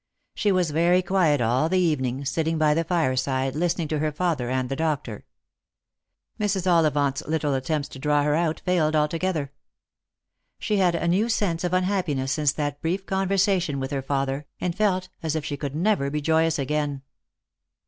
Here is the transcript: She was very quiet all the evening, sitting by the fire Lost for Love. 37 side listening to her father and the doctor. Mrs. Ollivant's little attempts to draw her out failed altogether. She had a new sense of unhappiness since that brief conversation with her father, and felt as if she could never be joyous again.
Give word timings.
She 0.33 0.51
was 0.51 0.71
very 0.71 1.03
quiet 1.03 1.41
all 1.41 1.69
the 1.69 1.77
evening, 1.77 2.25
sitting 2.25 2.57
by 2.57 2.73
the 2.73 2.83
fire 2.83 3.11
Lost 3.11 3.25
for 3.25 3.29
Love. 3.33 3.37
37 3.51 3.53
side 3.53 3.59
listening 3.59 3.87
to 3.89 3.99
her 3.99 4.11
father 4.11 4.49
and 4.49 4.67
the 4.67 4.75
doctor. 4.75 5.25
Mrs. 6.39 6.65
Ollivant's 6.65 7.21
little 7.27 7.53
attempts 7.53 7.87
to 7.89 7.99
draw 7.99 8.23
her 8.23 8.33
out 8.33 8.61
failed 8.61 8.95
altogether. 8.95 9.51
She 10.57 10.77
had 10.77 10.95
a 10.95 11.07
new 11.07 11.29
sense 11.29 11.63
of 11.63 11.73
unhappiness 11.73 12.31
since 12.31 12.51
that 12.53 12.81
brief 12.81 13.05
conversation 13.05 13.79
with 13.79 13.91
her 13.91 14.01
father, 14.01 14.47
and 14.59 14.73
felt 14.75 15.09
as 15.21 15.35
if 15.35 15.45
she 15.45 15.55
could 15.55 15.75
never 15.75 16.09
be 16.09 16.19
joyous 16.19 16.57
again. 16.57 17.03